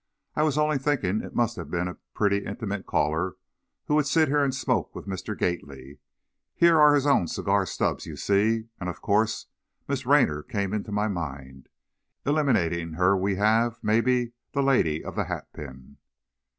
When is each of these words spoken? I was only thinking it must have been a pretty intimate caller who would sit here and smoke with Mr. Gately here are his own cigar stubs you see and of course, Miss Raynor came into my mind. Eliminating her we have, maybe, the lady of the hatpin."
I 0.35 0.41
was 0.41 0.57
only 0.57 0.79
thinking 0.79 1.21
it 1.21 1.35
must 1.35 1.57
have 1.57 1.69
been 1.69 1.87
a 1.87 1.99
pretty 2.15 2.39
intimate 2.43 2.87
caller 2.87 3.35
who 3.85 3.93
would 3.93 4.07
sit 4.07 4.29
here 4.29 4.43
and 4.43 4.49
smoke 4.51 4.95
with 4.95 5.05
Mr. 5.05 5.37
Gately 5.37 5.99
here 6.55 6.81
are 6.81 6.95
his 6.95 7.05
own 7.05 7.27
cigar 7.27 7.67
stubs 7.67 8.07
you 8.07 8.15
see 8.15 8.65
and 8.79 8.89
of 8.89 8.99
course, 8.99 9.45
Miss 9.87 10.07
Raynor 10.07 10.41
came 10.41 10.73
into 10.73 10.91
my 10.91 11.07
mind. 11.07 11.69
Eliminating 12.25 12.93
her 12.93 13.15
we 13.15 13.35
have, 13.35 13.77
maybe, 13.83 14.31
the 14.53 14.63
lady 14.63 15.05
of 15.05 15.15
the 15.15 15.25
hatpin." 15.25 15.97